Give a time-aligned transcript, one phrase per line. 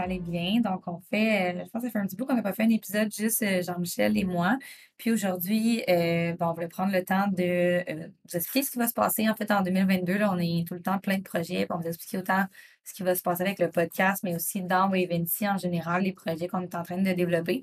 [0.00, 0.60] Vous allez bien.
[0.60, 2.52] Donc, on fait, euh, je pense que ça fait un petit bout qu'on n'a pas
[2.52, 4.58] fait un épisode juste euh, Jean-Michel et moi.
[4.96, 7.84] Puis aujourd'hui, euh, bon, on voulait prendre le temps de
[8.28, 10.18] vous expliquer ce qui va se passer en fait en 2022.
[10.18, 11.66] Là, on est tout le temps plein de projets.
[11.70, 12.44] On vous expliquer autant
[12.84, 16.12] ce qui va se passer avec le podcast, mais aussi dans Wavency en général, les
[16.12, 17.62] projets qu'on est en train de développer.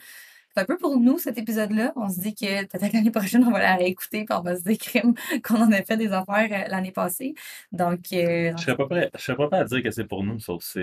[0.58, 1.94] C'est un peu pour nous cet épisode-là.
[1.96, 4.64] On se dit que peut-être l'année prochaine, on va la réécouter puis on va se
[4.64, 4.80] dire
[5.44, 7.36] qu'on en a fait des affaires euh, l'année passée.
[7.72, 10.24] Donc, euh, je serais pas prêt, je serais pas prêt à dire que c'est pour
[10.24, 10.82] nous, sauf c'est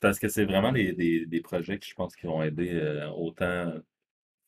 [0.00, 3.08] parce que c'est vraiment des, des, des, projets que je pense qui vont aider euh,
[3.10, 3.72] autant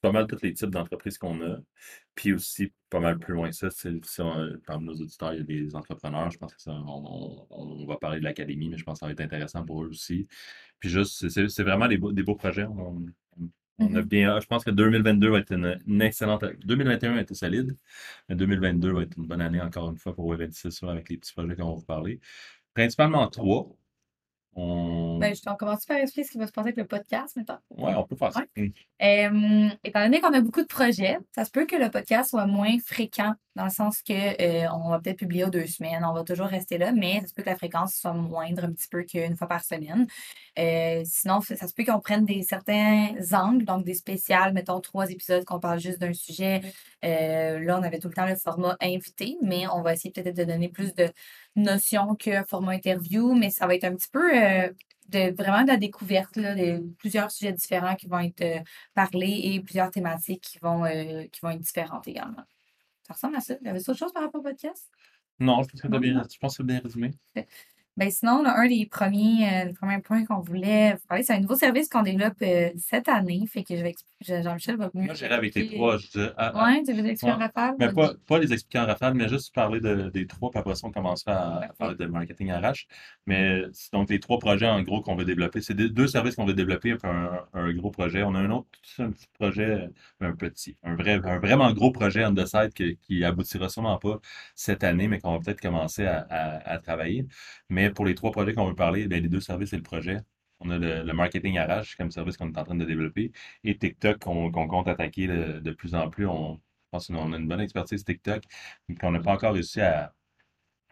[0.01, 1.59] pas mal tous les types d'entreprises qu'on a.
[2.17, 3.89] Puis aussi, pas mal plus loin que ça, si
[4.67, 6.33] parmi nos auditeurs, il y a des entrepreneurs.
[6.33, 9.07] Je pense que ça, on, on, va parler de l'académie, mais je pense que ça
[9.07, 10.27] va être intéressant pour eux aussi.
[10.81, 12.65] Puis juste, c'est vraiment des beaux, des beaux projets.
[12.65, 13.07] On,
[13.79, 14.03] on a mm-hmm.
[14.03, 16.45] bien, je pense que 2022 va être une, excellente.
[16.65, 17.77] 2021 a été solide,
[18.29, 21.33] mais 2022 va être une bonne année encore une fois pour Web avec les petits
[21.33, 22.21] projets qu'on va vous parler.
[22.73, 23.69] Principalement trois.
[24.57, 25.19] On...
[25.19, 27.59] Ben, je t'en commence par expliquer ce qui va se passer avec le podcast maintenant.
[27.71, 28.45] Oui, on peut faire ça.
[28.57, 32.47] Euh, étant donné qu'on a beaucoup de projets, ça se peut que le podcast soit
[32.47, 36.13] moins fréquent dans le sens que euh, on va peut-être publier aux deux semaines, on
[36.13, 38.89] va toujours rester là, mais ça se peut que la fréquence soit moindre un petit
[38.89, 40.07] peu qu'une fois par semaine.
[40.59, 45.11] Euh, sinon, ça se peut qu'on prenne des certains angles, donc des spéciales, mettons trois
[45.11, 46.61] épisodes qu'on parle juste d'un sujet.
[47.03, 50.45] là, on avait tout le temps le format invité, mais on va essayer peut-être de
[50.45, 51.11] donner plus de
[51.57, 54.75] notions que format interview, mais ça va être un petit peu
[55.09, 58.61] de vraiment de la découverte là, de plusieurs sujets différents qui vont être euh,
[58.95, 62.43] parlés et plusieurs thématiques qui vont, euh, qui vont être différentes également.
[63.07, 63.55] Ça ressemble à ça.
[63.61, 64.91] Il y avait autre chose par rapport au podcast?
[65.39, 67.13] Non, je pense que c'est bien, bien résumé.
[67.97, 71.55] Ben sinon, un des premiers, euh, premiers points qu'on voulait vous parler, c'est un nouveau
[71.55, 73.47] service qu'on développe euh, cette année.
[73.47, 75.99] Fait que je vais Jean-Michel va Moi, j'irai avec les trois.
[75.99, 76.65] Je ah, ah.
[76.65, 77.75] ouais, tu veux les expliquer en rafale?
[77.79, 80.75] Mais pas, pas, les expliquer en rafale, mais juste parler de, des trois, puis après
[80.75, 82.87] ça, on commencera à, parler de marketing RH.
[83.27, 83.63] Mais
[83.93, 86.95] donc, les trois projets, en gros, qu'on veut développer, c'est deux services qu'on veut développer,
[86.95, 88.23] puis un, un, gros projet.
[88.23, 88.69] On a un autre
[88.99, 89.89] un petit projet,
[90.21, 93.99] un petit, un, vrai, un vraiment gros projet on the side qui, qui aboutira sûrement
[93.99, 94.21] pas
[94.55, 97.27] cette année, mais qu'on va peut-être commencer à, à, à travailler.
[97.69, 100.21] Mais pour les trois projets qu'on veut parler, ben, les deux services et le projet.
[100.61, 103.33] On a le, marketing arrache comme service qu'on est en train de développer
[103.65, 106.27] et TikTok qu'on compte attaquer de, plus en plus.
[106.27, 108.45] On, pense qu'on a une bonne expertise TikTok,
[108.89, 110.13] mais qu'on n'a pas encore réussi à,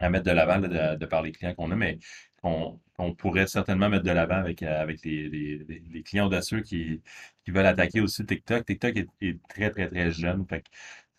[0.09, 1.97] mettre de l'avant de, par les clients qu'on a, mais
[2.41, 7.01] qu'on pourrait certainement mettre de l'avant avec, les, clients audacieux qui,
[7.45, 8.65] qui veulent attaquer aussi TikTok.
[8.65, 10.45] TikTok est, très, très, très jeune.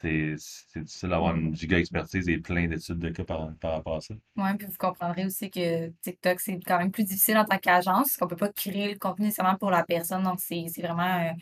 [0.04, 4.14] C'est difficile d'avoir une giga expertise et plein d'études de cas par, rapport à ça.
[4.36, 8.16] Oui, puis vous comprendrez aussi que TikTok, c'est quand même plus difficile en tant qu'agence,
[8.16, 10.22] qu'on ne peut pas créer le contenu nécessairement pour la personne.
[10.22, 11.32] Donc, c'est vraiment euh,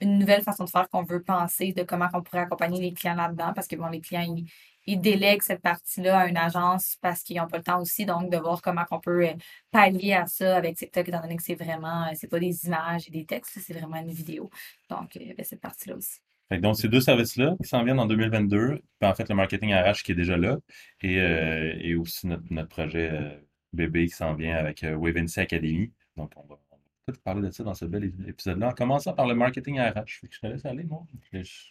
[0.00, 3.14] une nouvelle façon de faire qu'on veut penser de comment on pourrait accompagner les clients
[3.14, 4.46] là-dedans, parce que bon, les clients, ils,
[4.86, 8.30] ils délèguent cette partie-là à une agence parce qu'ils n'ont pas le temps aussi, donc
[8.30, 9.34] de voir comment on peut euh,
[9.70, 13.08] pallier à ça avec TikTok, étant donné que c'est vraiment, euh, c'est pas des images
[13.08, 14.50] et des textes, c'est vraiment une vidéo.
[14.90, 16.20] Donc, il y avait cette partie-là aussi
[16.60, 20.02] donc, ces deux services-là qui s'en viennent en 2022, puis en fait, le marketing RH
[20.04, 20.58] qui est déjà là,
[21.00, 23.30] et, euh, et aussi notre, notre projet euh,
[23.72, 25.92] bébé qui s'en vient avec euh, Wavency Academy.
[26.16, 26.58] Donc, on va,
[27.04, 28.68] peut parler de ça dans ce bel épisode-là.
[28.68, 30.20] En commençant par le marketing RH.
[30.30, 31.04] Je te laisse aller, moi.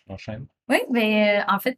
[0.07, 0.45] J'enchaîne.
[0.67, 1.77] Oui, mais en fait,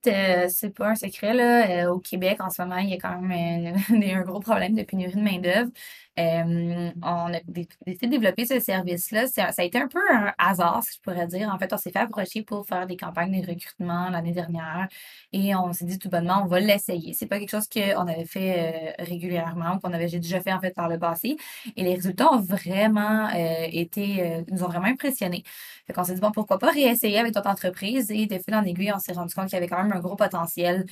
[0.50, 1.36] c'est pas un secret.
[1.36, 1.92] Là.
[1.92, 5.14] au Québec, en ce moment, il y a quand même un gros problème de pénurie
[5.14, 5.70] de main-d'œuvre.
[6.20, 9.28] Euh, on a décidé de développer ce service-là.
[9.28, 11.50] Ça, a été un peu un hasard, si je pourrais dire.
[11.52, 14.88] En fait, on s'est fait approcher pour faire des campagnes de recrutement l'année dernière
[15.32, 17.14] et on s'est dit tout bonnement, on va l'essayer.
[17.14, 20.74] C'est pas quelque chose qu'on avait fait euh, régulièrement, qu'on avait déjà fait en fait
[20.76, 21.38] par le passé.
[21.76, 25.44] Et les résultats ont vraiment euh, été, nous ont vraiment impressionnés.
[25.88, 28.64] Fait qu'on s'est dit, bon, pourquoi pas réessayer avec notre entreprise et de fil en
[28.64, 30.86] aiguille, on s'est rendu compte qu'il y avait quand même un gros potentiel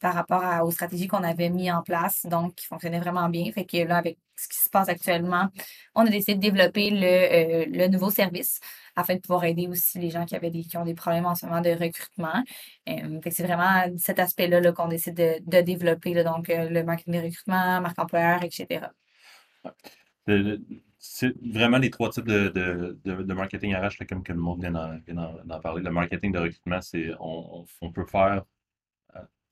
[0.00, 3.50] par rapport aux stratégies qu'on avait mis en place, donc qui fonctionnaient vraiment bien.
[3.52, 4.02] Fait que là,
[4.40, 5.48] ce qui se passe actuellement,
[5.94, 8.60] on a décidé de développer le, euh, le nouveau service
[8.96, 11.34] afin de pouvoir aider aussi les gens qui, avaient des, qui ont des problèmes en
[11.34, 12.42] ce moment de recrutement.
[12.88, 17.14] Euh, c'est vraiment cet aspect-là -là, qu'on décide de, de développer, donc euh, le marketing
[17.14, 18.86] de recrutement, marque employeur, etc.
[20.98, 24.72] C'est vraiment les trois types de, de, de, marketing RH, comme que le monde vient
[25.44, 25.82] d'en parler.
[25.82, 28.44] Le marketing de recrutement, c'est on, on, peut faire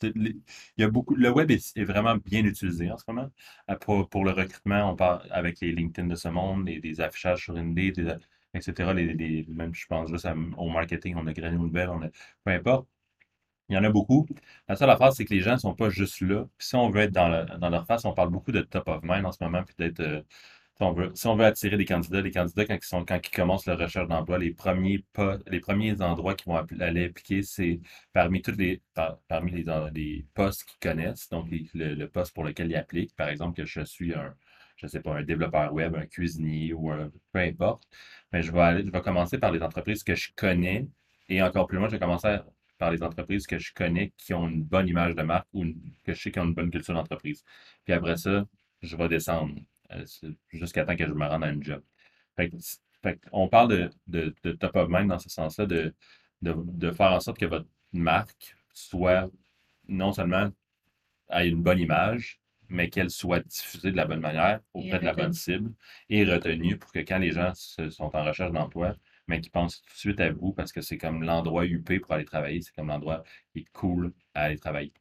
[0.03, 0.41] il
[0.77, 3.31] y a beaucoup, le web est, vraiment bien utilisé en ce moment.
[3.71, 7.45] Euh, pour, pour, le recrutement, on parle avec les LinkedIn de ce monde, des affichages
[7.45, 8.19] sur Indeed,
[8.55, 8.93] etc.
[8.95, 12.09] Les, même, je pense juste au marketing, on a Granny Nouvelle, on a,
[12.45, 12.89] peu importe.
[13.69, 14.27] Il y en a beaucoup.
[14.69, 16.47] La seule affaire, c'est que les gens ne sont pas juste là.
[16.57, 19.03] Puis si on veut être dans, dans leur face, on parle beaucoup de top of
[19.03, 20.23] mind en ce moment, puis d'être euh,
[21.15, 23.79] si on veut, attirer des candidats, les candidats, quand ils, sont, quand ils commencent leur
[23.79, 25.05] recherche d'emploi, les premiers
[25.49, 27.81] les premiers endroits qu'ils vont aller appliquer, c'est
[28.13, 28.81] parmi les,
[29.27, 33.15] parmi les, postes qu'ils connaissent, donc le, poste pour lequel ils appliquent.
[33.17, 34.35] Par exemple, que je suis un,
[34.77, 36.93] je sais pas, un développeur web, un cuisinier ou
[37.33, 37.85] peu importe.
[38.33, 40.87] Mais je vais aller, je vais commencer par les entreprises que je connais
[41.29, 42.39] et encore plus loin, je vais commencer
[42.79, 45.65] par les entreprises que je connais qui ont une bonne image de marque ou
[46.05, 47.45] que je sais qui ont une bonne culture d'entreprise.
[47.85, 48.47] Puis après ça,
[48.83, 49.55] je vais descendre.
[49.93, 50.05] Euh,
[50.51, 51.83] jusqu'à temps que je me rende à une job.
[53.33, 55.95] on parle de, top of mind dans ce sens-là, de,
[56.43, 59.31] de, faire en sorte que votre marque soit
[59.89, 60.51] non seulement
[61.31, 65.15] ait une bonne image, mais qu'elle soit diffusée de la bonne manière auprès de la
[65.15, 65.73] bonne cible
[66.11, 68.95] et retenue pour que quand les gens sont en recherche d'emploi,
[69.27, 72.13] mais qu'ils pensent tout de suite à vous parce que c'est comme l'endroit UP pour
[72.13, 74.93] aller travailler, c'est comme l'endroit qui est cool à aller travailler.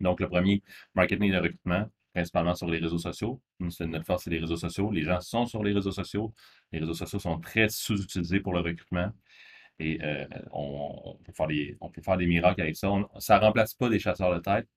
[0.00, 0.62] Donc, le premier,
[0.94, 3.40] marketing de recrutement, principalement sur les réseaux sociaux.
[3.60, 4.90] Notre force, c'est les réseaux sociaux.
[4.90, 6.34] Les gens sont sur les réseaux sociaux.
[6.72, 9.10] Les réseaux sociaux sont très sous-utilisés pour le recrutement.
[9.80, 12.88] Et euh, on, peut faire des, on peut faire des miracles avec ça.
[13.18, 14.68] ça ne remplace pas des chasseurs de tête.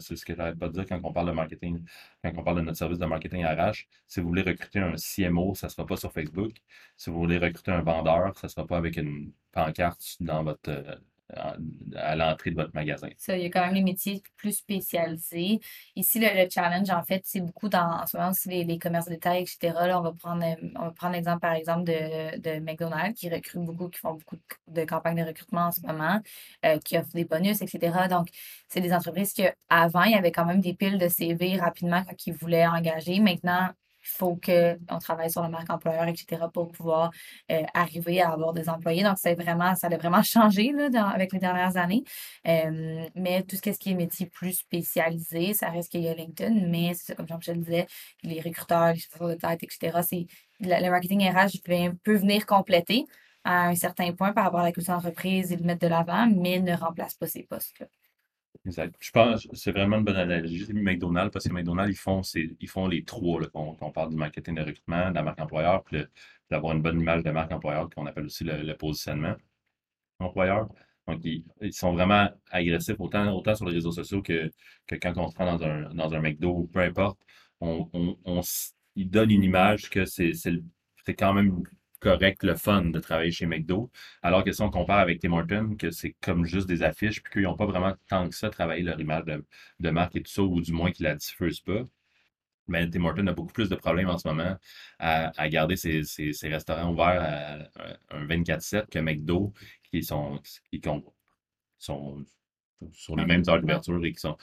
[0.00, 1.84] C'est ce que j'arrête pas de dire quand on parle de marketing,
[2.22, 3.86] quand on parle de notre service de marketing RH.
[4.06, 6.52] Si vous voulez recruter un CMO, ça ne sera pas sur Facebook.
[6.96, 11.00] Si vous voulez recruter un vendeur, ça ne sera pas avec une pancarte dans votre,
[11.34, 13.08] à l'entrée de votre magasin.
[13.18, 15.60] Ça, il y a quand même les métiers plus spécialisés.
[15.96, 19.42] Ici, le, challenge, en fait, c'est beaucoup dans, ce moment, c'est les, commerces de détail,
[19.42, 19.74] etc.
[19.86, 20.44] Là, on va prendre,
[20.74, 24.36] va prendre l'exemple, par exemple, de, de McDonald's, qui recrute beaucoup, qui font beaucoup
[24.68, 26.20] de, campagnes de recrutement en ce moment,
[26.64, 28.06] euh, qui offrent des bonus, etc.
[28.08, 28.28] Donc,
[28.68, 32.04] c'est des entreprises que avant il y avait quand même des piles de CV rapidement
[32.04, 33.20] quand ils voulaient engager.
[33.20, 33.70] Maintenant,
[34.06, 37.10] il faut qu'on travaille sur la marque employeur, etc., pour pouvoir
[37.50, 39.02] euh, arriver à avoir des employés.
[39.02, 42.04] Donc, c'est vraiment, ça a vraiment changé là, avec les dernières années.
[42.46, 46.66] Euh, mais tout ce qui est métier plus spécialisé, ça reste qu'il y a LinkedIn,
[46.68, 47.86] mais comme Jean-Michel disait,
[48.22, 50.26] les recruteurs, les chasseurs de tête, etc., c'est,
[50.60, 51.60] le marketing RH
[52.02, 53.04] peut venir compléter
[53.44, 56.26] à un certain point par rapport à la culture d'entreprise et le mettre de l'avant,
[56.26, 57.86] mais ne remplace pas ces postes-là.
[58.66, 58.96] Exact.
[58.98, 60.64] Je pense que c'est vraiment une bonne analogie.
[60.66, 64.10] J'ai McDonald's parce que McDonald's, ils font, ils font les trois, là, quand, on parle
[64.10, 66.02] du marketing de recrutement, de la marque employeur, puis
[66.50, 69.36] d'avoir une bonne image de marque employeur, qu'on appelle aussi le, positionnement
[70.18, 70.68] employeur.
[71.06, 74.50] Donc, ils, sont vraiment agressifs autant, autant sur les réseaux sociaux que,
[74.88, 77.20] que quand on se prend dans un, dans un McDo peu importe.
[77.60, 77.88] On,
[78.24, 78.40] on,
[78.96, 80.32] ils donnent une image que c'est
[81.16, 81.62] quand même
[82.06, 83.90] correct, le fun de travailler chez McDo.
[84.22, 87.32] Alors que si on compare avec Tim Hortons, que c'est comme juste des affiches, puis
[87.32, 89.24] qu'ils n'ont pas vraiment tant que ça travaillé leur image
[89.80, 91.82] de, marque et tout ça, ou du moins qu'ils la diffusent pas.
[92.68, 94.56] Mais Tim Hortons a beaucoup plus de problèmes en ce moment
[95.00, 96.02] à, garder ses,
[96.44, 97.68] restaurants ouverts
[98.10, 99.52] à, un 24-7 que McDo,
[99.90, 100.80] qui sont, qui
[101.78, 102.24] sont
[102.92, 104.36] sur les mêmes heures d'ouverture et qui sont.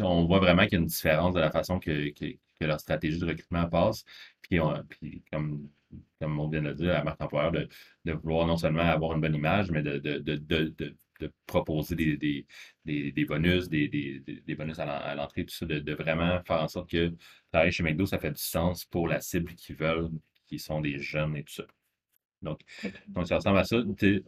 [0.00, 2.12] on voit vraiment qu'il y a une différence de la façon que,
[2.60, 4.04] leur stratégie de recrutement passe.
[4.42, 4.58] Puis,
[4.88, 5.68] puis comme
[6.20, 7.68] comme on vient de le dire, à la marque employeur, de,
[8.04, 9.98] de, vouloir non seulement avoir une bonne image, mais de,
[11.20, 12.46] de proposer des,
[12.84, 16.90] des, des, bonus, des, des bonus à l'entrée, tout ça, de, vraiment faire en sorte
[16.90, 17.14] que
[17.52, 20.10] travailler chez McDo, ça fait du sens pour la cible qui veulent,
[20.46, 21.64] qui sont des jeunes et tout ça.
[22.42, 22.60] Donc,
[23.08, 23.78] donc ça ressemble à ça.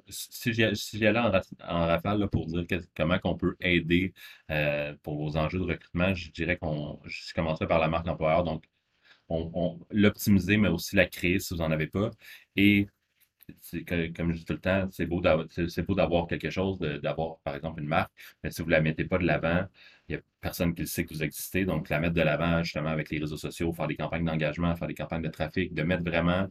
[0.09, 1.31] Si j'y si allais en,
[1.69, 2.65] en, rafale là, pour dire
[2.97, 4.15] comment on peut aider
[4.51, 8.45] euh, pour vos enjeux de recrutement, je dirais qu'on je commencerai par la marque employeur.
[8.45, 8.65] Donc,
[9.91, 12.11] l'optimiser, mais aussi la créer si vous n'en avez pas.
[12.57, 12.87] Et
[14.17, 17.89] comme je dis tout le temps, c'est beau d'avoir quelque chose, d'avoir par exemple une
[17.89, 18.13] marque,
[18.45, 19.65] mais si vous ne la mettez pas de l'avant,
[20.09, 21.65] il n'y a personne qui sait que vous existez.
[21.65, 24.89] Donc, la mettre de l'avant justement avec les réseaux sociaux, faire des campagnes d'engagement, faire
[24.89, 26.47] des campagnes de trafic, de mettre vraiment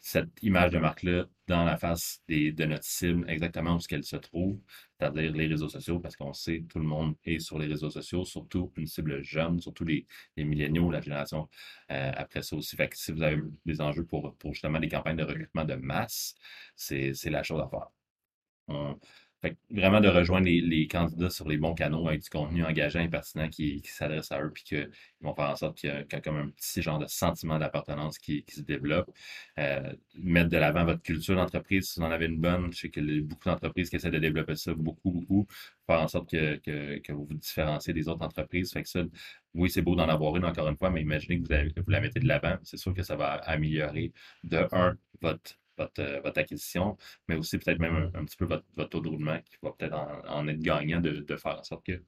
[0.00, 4.58] cette image de marque-là dans la face de notre cible, exactement où qu'elle se trouve,
[4.98, 8.24] c'est-à-dire les réseaux sociaux, parce qu'on sait tout le monde est sur les réseaux sociaux,
[8.24, 11.48] surtout une cible jeune, surtout les, les milléniaux, la génération
[11.90, 12.76] euh, après ça aussi.
[12.76, 15.74] Fait que si vous avez des enjeux pour, pour justement des campagnes de recrutement de
[15.74, 16.34] masse,
[16.76, 17.88] c'est la chose à faire.
[19.42, 23.08] Fait vraiment de rejoindre les, candidats sur les bons canaux avec du contenu engageant et
[23.08, 24.90] pertinent qui, s'adresse à eux, puis qu'ils
[25.22, 28.44] vont faire en sorte qu'il y, a, comme un petit genre de sentiment d'appartenance qui,
[28.48, 29.10] se développe.
[29.58, 32.90] Euh, mettre de l'avant votre culture d'entreprise, si vous en avez une bonne, je sais
[32.98, 35.46] a beaucoup d'entreprises qui essaient de développer ça beaucoup, beaucoup,
[35.86, 38.72] faire en sorte que, vous vous différenciez des autres entreprises.
[38.72, 39.00] Fait que ça,
[39.54, 41.90] oui, c'est beau d'en avoir une encore une fois, mais imaginez que vous, que vous
[41.90, 42.56] la mettez de l'avant.
[42.62, 44.12] C'est sûr que ça va améliorer
[44.44, 45.58] de un votre
[45.98, 46.96] euh, votre, acquisition,
[47.28, 50.48] mais aussi peut-être même un, petit peu votre, taux de roulement qui va peut-être en,
[50.48, 52.02] être gagnant de, faire en sorte que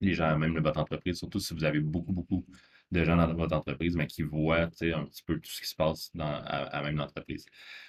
[0.00, 2.44] les gens, même de votre entreprise, surtout si vous avez beaucoup, beaucoup
[2.92, 5.74] de gens dans votre entreprise, mais qui voient un petit peu tout ce qui se
[5.74, 7.46] passe dans, à, même l'entreprise.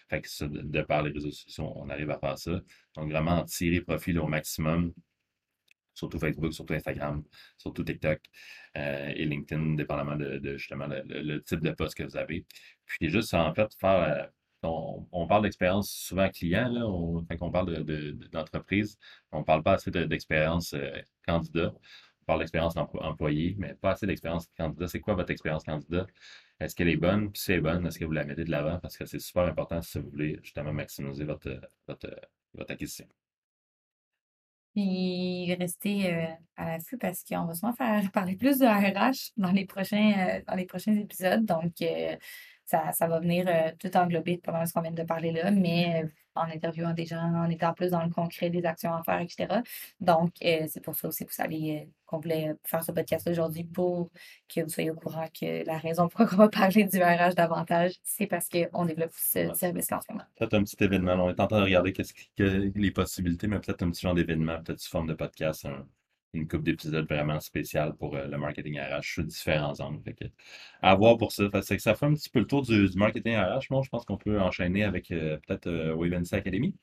[0.09, 2.61] Fait que ça, de, par les réseaux sociaux, on arrive à faire ça.
[2.95, 4.93] Donc, vraiment, tirer profit au maximum
[5.97, 7.23] surtout Facebook, surtout Instagram,
[7.57, 8.21] surtout TikTok
[8.75, 12.45] et LinkedIn, dépendamment de, justement le, type de poste que vous avez.
[12.85, 14.29] Puis juste en fait faire
[15.11, 16.81] on, parle d'expérience souvent client, là,
[17.29, 17.83] quand on parle
[18.31, 18.97] d'entreprise,
[19.31, 20.75] on ne parle pas assez d'expérience
[21.25, 21.73] candidat.
[22.21, 24.87] On parle d'expérience employé, mais pas assez d'expérience candidat.
[24.87, 26.07] C'est quoi votre expérience candidat?
[26.59, 27.31] Est-ce qu'elle est bonne?
[27.31, 28.79] Puis si elle est bonne, est-ce que vous la mettez de l'avant?
[28.79, 32.09] Parce que c'est super important si vous voulez justement maximiser votre, votre,
[32.53, 33.07] votre acquisition.
[34.77, 39.51] Puis rester euh, à l'affût parce qu'on va souvent faire parler plus de RH dans
[39.51, 41.45] les prochains, euh, dans les prochains épisodes.
[41.45, 42.15] Donc, euh,
[42.67, 43.47] ça, ça va venir
[43.79, 46.05] tout englober pendant ce qu'on vient de parler là, mais
[46.37, 49.61] en interviewant des gens, en étant plus dans le concret des actions à faire, etc.
[49.99, 53.63] Donc, euh, c'est pour ça aussi que vous euh, qu'on voulait faire ce podcast aujourd'hui
[53.65, 54.09] pour
[54.53, 57.35] que vous soyez au courant que la raison pour laquelle on va parler du RH
[57.35, 60.23] davantage, c'est parce qu'on développe ce service en ce moment.
[60.35, 61.13] Peut-être un petit événement.
[61.13, 64.13] On est en train de regarder qu'est-ce que, les possibilités, mais peut-être un petit genre
[64.13, 65.67] d'événement, peut-être sous forme de podcast,
[66.33, 70.01] une coupe d'épisodes vraiment spéciale pour euh, le marketing RH sous différents angles.
[70.81, 71.49] à voir pour ça.
[71.49, 73.67] que ça fait un petit peu le tour du, marketing RH.
[73.69, 75.95] Moi, je pense qu'on peut enchaîner avec euh, peut-être euh,
[76.31, 76.75] Academy.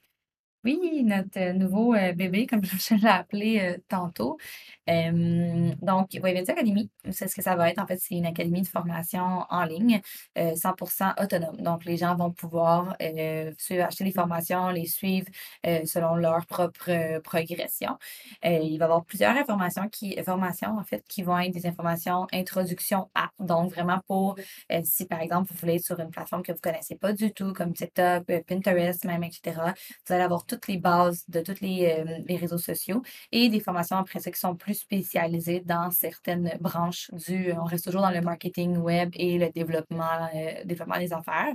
[0.65, 4.39] Oui, notre euh, nouveau euh, bébé, comme je l'ai appelé euh, tantôt.
[4.87, 7.79] donc, Waventy Academy, c'est ce que ça va être.
[7.79, 10.01] En fait, c'est une académie de formation en ligne,
[10.37, 11.57] 100% autonome.
[11.59, 15.27] Donc, les gens vont pouvoir acheter les formations, les suivre
[15.65, 17.97] selon leur propre progression.
[18.43, 22.27] il va y avoir plusieurs informations qui, formations, en fait, qui vont être des informations
[22.33, 23.31] introduction à.
[23.39, 24.37] Donc, vraiment pour,
[24.83, 27.33] si par exemple, vous voulez être sur une plateforme que vous ne connaissez pas du
[27.33, 29.61] tout, comme TikTok, Pinterest, même, etc.,
[30.07, 33.61] vous allez avoir toutes les bases de tous les, euh, les, réseaux sociaux et des
[33.61, 37.53] formations après ça qui sont plus spécialisées dans certaines branches du.
[37.53, 41.55] On reste toujours dans le marketing web et le développement, euh, développement des affaires.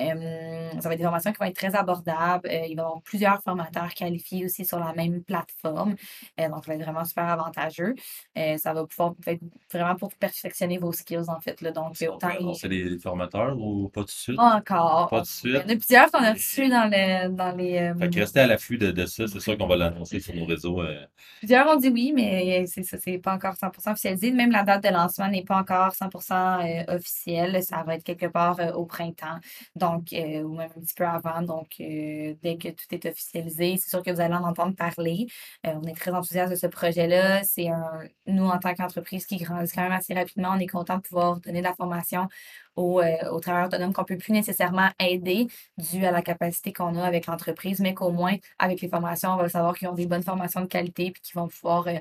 [0.00, 2.48] Euh, ça va être des formations qui vont être très abordables.
[2.50, 5.94] il va y avoir plusieurs formateurs qualifiés aussi sur la même plateforme.
[6.38, 7.94] donc, ça va être vraiment super avantageux.
[8.34, 9.42] ça va pouvoir être
[9.72, 11.60] vraiment pour perfectionner vos skills, en fait.
[11.60, 11.70] Là.
[11.72, 12.54] Donc, autant.
[12.54, 14.36] C'est des formateurs ou pas de suite?
[14.36, 15.08] Pas encore.
[15.10, 15.62] Pas de suite.
[15.66, 17.92] Il y en a plusieurs qu'on a reçus dans, les dans les.
[17.98, 18.08] Fait
[18.40, 19.26] à l'affût de, ça.
[19.26, 20.80] C'est sûr qu'on va l'annoncer sur nos réseaux.
[20.80, 21.06] Euh.
[21.38, 24.30] Plusieurs ont dit oui, mais c'est ça, pas encore 100% officialisé.
[24.32, 27.62] Même la date de lancement n'est pas encore 100% euh, officielle.
[27.62, 29.38] Ça va être quelque part euh, au printemps,
[29.76, 31.42] donc, ou même un petit peu avant.
[31.42, 35.26] Donc, dès que tout est officialisé, c'est sûr que vous allez en entendre parler.
[35.64, 37.42] on est très enthousiastes de ce projet-là.
[37.44, 40.96] C'est un, nous, en tant qu'entreprise qui grandit quand même assez rapidement, on est content
[40.96, 42.28] de pouvoir donner de la formation
[42.76, 45.46] aux, euh, travailleurs autonomes qu'on ne peut plus nécessairement aider
[45.78, 49.36] dû à la capacité qu'on a avec l'entreprise, mais qu'au moins, avec les formations, on
[49.36, 51.98] va savoir qu'ils ont des bonnes formations de qualité et qu'ils vont pouvoir, euh,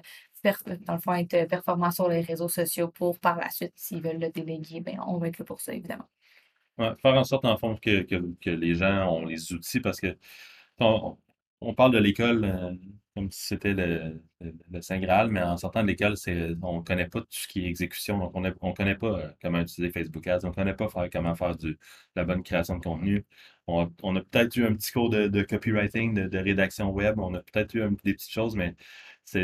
[0.85, 4.19] dans le fond, être performants sur les réseaux sociaux pour, par la suite, s'ils veulent
[4.19, 6.07] le déléguer, bien, on va être là pour ça, évidemment.
[6.77, 10.15] faire en sorte, en fond, que, que, les gens ont les outils parce que
[11.61, 12.73] on parle de l'école euh,
[13.19, 14.21] comme si c'était le,
[14.81, 16.15] Saint Graal, mais en sortant de l'école,
[16.61, 18.17] on ne connaît pas tout ce qui est exécution.
[18.17, 21.35] Donc, on ne connaît pas euh, comment utiliser Facebook Ads, on ne connaît pas comment
[21.35, 21.77] faire du,
[22.15, 23.25] la bonne création de contenu.
[23.67, 23.83] On,
[24.15, 27.81] a peut-être eu un petit cours de, copywriting, de, rédaction web, on a peut-être eu
[28.03, 28.75] des petites choses, mais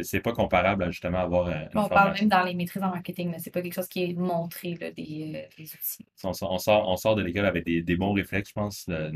[0.04, 1.48] c'est pas comparable à justement avoir.
[1.48, 4.04] Euh, on parle même dans les maîtrises en marketing, mais c'est pas quelque chose qui
[4.04, 6.06] est montré là, des, euh, outils.
[6.24, 9.12] On, sort, on sort de l'école avec des, bons réflexes, je pense, euh,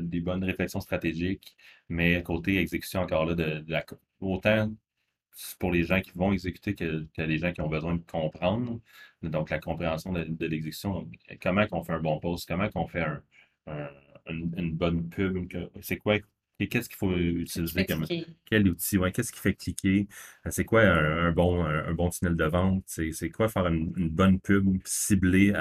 [0.00, 1.56] des bonnes réflexions stratégiques,
[1.88, 3.84] mais côté exécution encore là, de, la,
[4.20, 4.70] autant
[5.58, 8.80] pour les gens qui vont exécuter que, que, les gens qui ont besoin de comprendre.
[9.22, 11.08] Donc, la compréhension de, l'exécution.
[11.40, 13.04] Comment qu'on fait un bon post, comment qu'on fait
[14.28, 15.46] une, bonne pub,
[15.80, 16.16] c'est quoi
[16.66, 18.04] qu'est-ce qu'il faut utiliser comme
[18.46, 18.98] quel outil?
[18.98, 20.08] Ouais, qu'est-ce qui fait cliquer?
[20.46, 22.84] Euh, c'est quoi un, bon, un, bon tunnel de vente?
[22.86, 25.52] C'est quoi faire une, bonne pub ciblée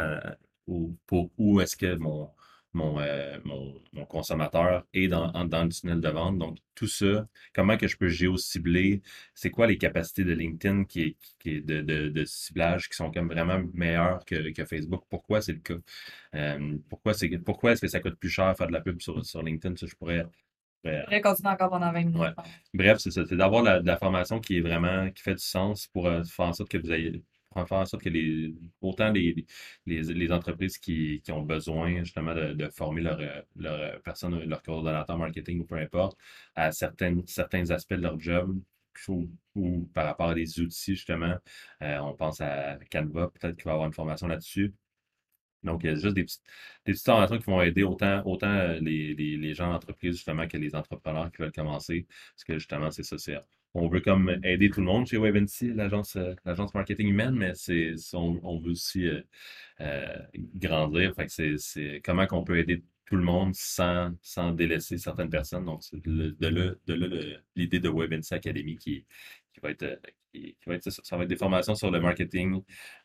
[1.05, 2.29] pour où est-ce que mon,
[2.99, 6.37] euh, mon, mon, consommateur est dans, dans le tunnel de vente?
[6.37, 9.01] Donc, tout ça, comment que je peux géo-cibler?
[9.33, 13.61] C'est quoi les capacités de LinkedIn qui, qui de, de, ciblage qui sont comme vraiment
[13.73, 15.03] meilleures que, que Facebook?
[15.09, 15.75] Pourquoi c'est le cas?
[16.35, 17.13] Euh, pourquoi
[17.45, 19.75] pourquoi est-ce que ça coûte plus cher faire de la pub sur, sur LinkedIn?
[19.75, 20.25] Ça, je pourrais
[21.21, 22.33] continuer encore pendant 20 minutes.
[22.73, 23.25] Bref, c'est ça.
[23.25, 26.47] C'est d'avoir la, la, formation qui est vraiment, qui fait du sens pour euh, faire
[26.47, 27.23] en sorte que vous ayez
[27.65, 29.45] faire en sorte que les, autant les,
[29.85, 33.19] les, les entreprises qui, qui, ont besoin justement de, de former leur,
[33.55, 36.17] leur personne, leur coordonnateur marketing ou peu importe,
[36.55, 38.59] à certaines, certains aspects de leur job,
[39.07, 41.35] ou, ou par rapport à des outils, justement,
[41.83, 44.73] euh, on pense à Canva, peut-être qu'il va y avoir une formation là-dessus.
[45.63, 46.43] Donc, il y a juste des petites,
[46.85, 50.57] des formations qui vont aider autant, autant euh, les, les, les gens d'entreprise, justement, que
[50.57, 52.05] les entrepreneurs qui veulent commencer.
[52.35, 53.37] Parce que, justement, c'est ça, c'est
[53.73, 57.53] on veut comme aider tout le monde chez Wavency, l'agence euh, l'agence marketing humaine, mais
[57.53, 59.07] c'est on, on, veut aussi
[59.81, 60.17] euh,
[60.55, 61.13] grandir.
[61.15, 65.65] Fait que c'est comment qu'on peut aider tout le monde sans, sans délaisser certaines personnes.
[65.65, 69.05] Donc, c'est de là, de l'idée de Wavency Academy qui,
[69.53, 69.99] qui va être
[70.33, 72.61] qui va être ça, va être des formations sur le marketing,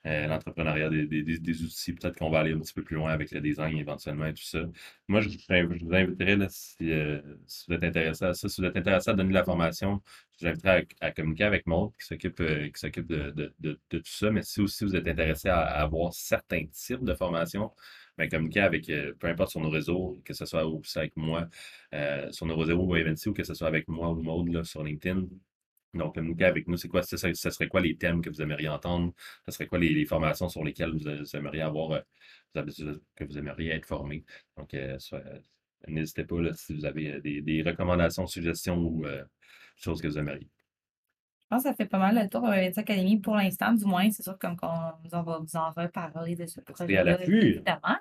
[0.07, 1.93] euh, l'entrepreneuriat, des, des, des, outils.
[1.93, 4.43] Peut-être qu'on va aller un petit peu plus loin avec le design éventuellement et tout
[4.43, 4.61] ça.
[5.09, 8.67] Moi, je, vous inviterai, là, si, euh, si, vous êtes intéressé à ça, si vous
[8.67, 10.03] êtes intéressé à donner de la formation,
[10.39, 14.31] je vous inviterai à, communiquer avec Maud qui s'occupe euh, de, de, de, tout ça.
[14.31, 17.73] Mais si aussi vous êtes intéressé à, avoir certains types de formations,
[18.19, 20.65] ben, communiquer avec, peu importe sur nos réseaux, que ce soit
[20.97, 21.49] avec moi,
[22.31, 25.27] sur nos réseaux ou ou que ce soit avec moi ou Maud là, sur LinkedIn.
[25.95, 28.69] Donc, communiquer avec nous, c'est quoi, ce, ce serait quoi les thèmes que vous aimeriez
[28.69, 29.13] entendre?
[29.47, 32.01] Ce serait quoi les, les formations sur lesquelles vous, vous aimeriez avoir, euh,
[33.15, 34.25] que vous aimeriez être formé?
[34.57, 34.97] Donc, euh,
[35.87, 39.23] n'hésitez pas là, si vous avez des, des recommandations, suggestions ou euh,
[39.77, 40.49] choses que vous aimeriez.
[41.43, 44.11] Je pense que ça fait pas mal le tour de Academy pour l'instant, du moins.
[44.11, 47.99] C'est sûr comme qu'on on va vous en reparler de ce projet-là, évidemment.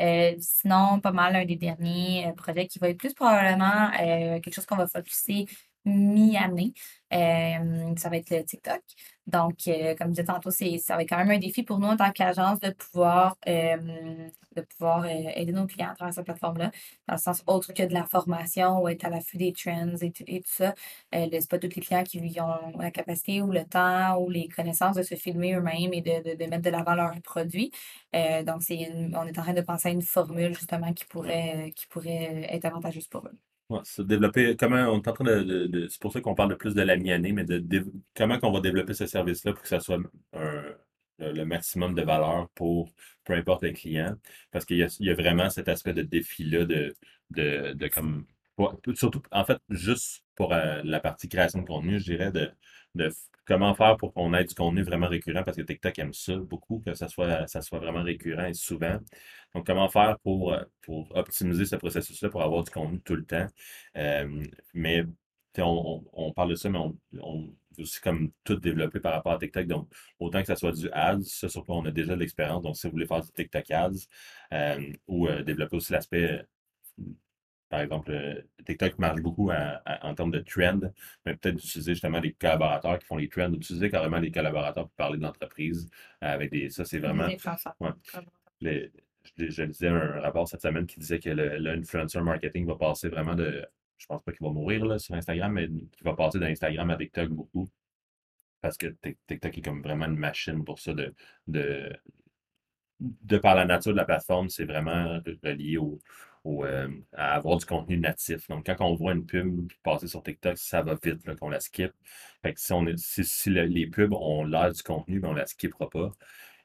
[0.00, 4.40] Euh, sinon, pas mal un des derniers euh, projets qui va être plus probablement euh,
[4.40, 5.46] quelque chose qu'on va focuser
[5.84, 6.72] mi-année.
[7.12, 8.82] Euh, ça va être le TikTok.
[9.26, 11.78] Donc, euh, comme je disais tantôt, c'est, ça va être quand même un défi pour
[11.78, 13.76] nous en tant qu'agence de pouvoir, euh,
[14.56, 16.70] de pouvoir aider nos clients à travers cette plateforme-là,
[17.08, 20.12] dans le sens autre que de la formation ou être à l'affût des trends et,
[20.26, 20.74] et tout ça.
[21.12, 25.02] pas tous les clients qui ont la capacité ou le temps ou les connaissances de
[25.02, 27.70] se filmer eux-mêmes et de, de, de mettre de l'avant leurs produits.
[28.12, 31.86] donc, c'est on est en train de penser à une formule justement qui pourrait, qui
[31.86, 33.49] pourrait être avantageuse pour eux.
[33.70, 36.50] Ouais, se développer, comment on est en train de, de, c'est pour ça qu'on parle
[36.50, 37.84] de plus de la mi-année, mais de,
[38.16, 39.98] comment qu'on va développer ce service-là pour que ça soit
[40.32, 40.62] un,
[41.20, 42.92] le maximum de valeur pour
[43.24, 44.16] peu importe le client?
[44.50, 46.96] Parce qu'il y a, il y a vraiment cet aspect de défi-là de,
[47.30, 48.26] de, de comme
[48.96, 52.50] surtout en fait, juste pour euh, la partie création de contenu, je dirais de,
[52.94, 53.10] de
[53.46, 56.80] comment faire pour qu'on ait du contenu vraiment récurrent, parce que TikTok aime ça beaucoup,
[56.80, 58.98] que ça soit, ça soit vraiment récurrent et souvent.
[59.54, 63.24] Donc, comment faire pour, euh, pour optimiser ce processus-là pour avoir du contenu tout le
[63.24, 63.46] temps?
[63.96, 64.44] Euh,
[64.74, 65.04] mais
[65.58, 69.38] on, on, parle de ça, mais on, on aussi comme tout développer par rapport à
[69.38, 69.66] TikTok.
[69.66, 69.88] Donc,
[70.18, 72.62] autant que ça soit du ads, ça sur quoi on a déjà de l'expérience.
[72.62, 73.90] Donc, si vous voulez faire du TikTok ads
[74.52, 76.44] euh, ou développer aussi l'aspect
[77.70, 80.80] par exemple, euh, TikTok marche beaucoup en termes de trend,
[81.24, 84.96] mais peut-être d'utiliser justement des collaborateurs qui font les trends, d'utiliser carrément des collaborateurs pour
[84.96, 85.88] parler d'entreprise
[86.24, 86.68] euh, avec des.
[86.68, 87.28] Ça, c'est vraiment.
[87.78, 88.90] Ouais,
[89.36, 93.64] je, lisais un rapport cette semaine qui disait que l'influencer marketing va passer vraiment de.
[93.98, 96.96] Je pense pas qu'il va mourir là, sur Instagram, mais qu'il va passer d'Instagram à
[96.96, 97.68] TikTok beaucoup.
[98.60, 98.88] Parce que
[99.28, 101.14] TikTok est comme vraiment une machine pour ça de,
[101.46, 101.92] de,
[102.98, 105.98] de par la nature de la plateforme, c'est vraiment relié au,
[106.46, 108.48] euh, à avoir du contenu natif.
[108.48, 111.92] Donc, quand on voit une pub passer sur TikTok, ça va vite qu'on la skip.
[112.42, 115.38] Fait que si, on est, si, les pubs ont l'air du contenu, ben, on ne
[115.38, 116.12] la skippera pas.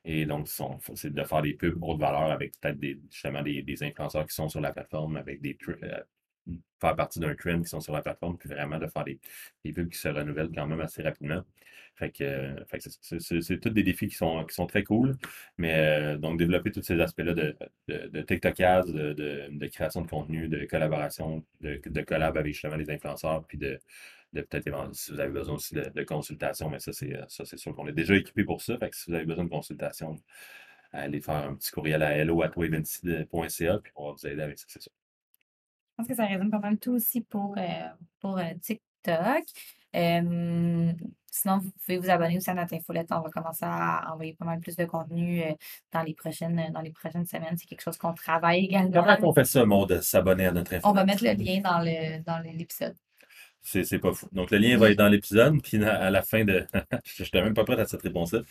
[0.06, 0.48] Et donc,
[0.96, 4.36] c'est de faire des pubs haute valeur avec peut-être des, justement des, des, influenceurs qui
[4.36, 6.00] sont sur la plateforme, avec des euh,
[6.80, 9.20] faire partie d'un trend qui sont sur la plateforme, puis vraiment de faire des,
[9.64, 11.44] des qui se renouvellent quand même assez rapidement.
[11.96, 15.18] Fait que, euh, c'est tous des défis qui sont, qui sont très cool.
[15.58, 15.74] Mais
[16.16, 17.56] euh, donc, développer tous ces aspects-là de,
[17.88, 22.76] de, de de, de, de, création de contenu, de collaboration, de, de collab avec justement
[22.76, 23.80] les influenceurs, puis de,
[24.34, 27.74] de peut-être si vous avez besoin aussi de, consultation, mais ça, c'est ça, c'est sûr
[27.76, 28.78] qu'on est déjà équipé pour ça.
[28.78, 30.18] Fait que si vous avez besoin de consultation,
[30.92, 34.82] allez faire un petit courriel à hello.wavency.ca, puis on va vous aider avec ça, c'est
[34.82, 34.92] sûr.
[35.98, 37.88] Je pense que ça résume pas mal tout aussi pour, euh,
[38.20, 39.44] pour TikTok
[41.36, 43.08] sinon, vous pouvez vous abonner aussi à notre infolette.
[43.12, 45.52] On va commencer à envoyer pas mal plus de contenu euh,
[45.92, 47.56] dans les prochaines, dans les prochaines semaines.
[47.58, 49.04] C'est quelque chose qu'on travaille également.
[49.04, 50.86] Comment on fait ça, de s'abonner à notre infolette?
[50.86, 52.96] On va mettre le lien dans le dans l'épisode.
[53.62, 54.28] C'est pas fou.
[54.32, 56.68] Donc, le lien va être dans l'épisode, puis à la fin de.
[57.04, 58.42] je n'étais même pas prêt à cette réponse-là.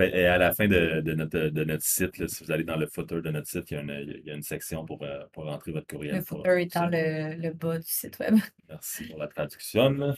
[0.00, 3.20] Et à la fin de, notre, de notre site, si vous allez dans le footer
[3.20, 5.44] de notre site, il y a une, il y a une section pour, euh, pour
[5.44, 6.16] rentrer votre courriel.
[6.16, 8.34] Le footer étant le, le, bas du site web.
[8.68, 10.14] Merci pour la traduction.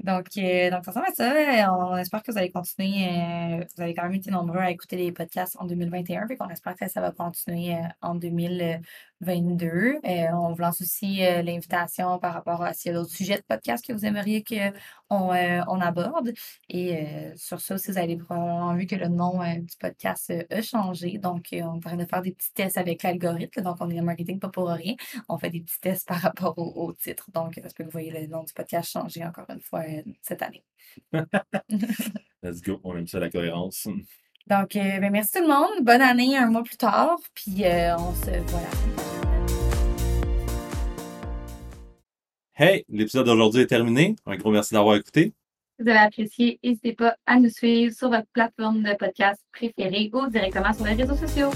[0.00, 1.72] Donc, euh, donc, ça ressemble à ça.
[1.72, 3.08] On espère que vous allez continuer.
[3.08, 6.50] Euh, vous avez quand même été nombreux à écouter les podcasts en 2021, puis qu'on
[6.50, 8.84] espère que ça va continuer euh, en 2022.
[9.22, 13.84] On vous lance aussi l'invitation par rapport à s'il y a d'autres sujets de podcast
[13.86, 16.32] que vous aimeriez qu'on on aborde.
[16.68, 21.18] Et sur ça vous avez probablement vu que le nom du podcast a changé.
[21.18, 23.62] Donc, on train de faire des petits tests avec l'algorithme.
[23.62, 24.94] Donc, on est en marketing pas pour rien.
[25.28, 27.30] On fait des petits tests par rapport au, titre.
[27.32, 29.82] Donc, est-ce que vous voyez le nom du podcast changer encore une fois
[30.22, 30.64] cette année.
[32.42, 33.88] Let's go, on aime ça la cohérence.
[34.48, 35.82] Donc, euh, ben, merci tout le monde.
[35.84, 37.18] Bonne année un mois plus tard.
[37.34, 38.60] Puis euh, on se voit
[42.58, 44.16] Hey, l'épisode d'aujourd'hui est terminé.
[44.24, 45.34] Un gros merci d'avoir écouté.
[45.76, 50.10] Si vous avez apprécié, n'hésitez pas à nous suivre sur votre plateforme de podcast préférée
[50.12, 51.50] ou directement sur les réseaux sociaux.